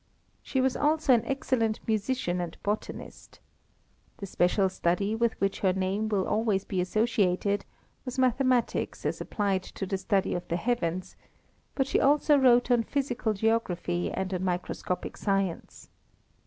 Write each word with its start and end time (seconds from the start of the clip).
She 0.41 0.61
was 0.61 0.75
also 0.75 1.13
an 1.13 1.23
excellent 1.25 1.79
musician 1.87 2.41
and 2.41 2.57
botanist. 2.63 3.39
The 4.17 4.25
special 4.25 4.67
study 4.67 5.13
with 5.13 5.39
which 5.39 5.59
her 5.59 5.73
name 5.73 6.09
will 6.09 6.27
always 6.27 6.65
be 6.65 6.81
associated 6.81 7.65
was 8.03 8.17
mathematics 8.17 9.05
as 9.05 9.21
applied 9.21 9.61
to 9.61 9.85
the 9.85 9.99
study 9.99 10.33
of 10.33 10.47
the 10.47 10.57
heavens, 10.57 11.15
but 11.75 11.85
she 11.85 11.99
also 11.99 12.35
wrote 12.35 12.71
on 12.71 12.81
physical 12.81 13.33
geography 13.35 14.11
and 14.11 14.33
on 14.33 14.43
microscopic 14.43 15.17
science. 15.17 15.87